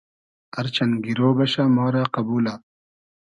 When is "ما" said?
1.75-1.85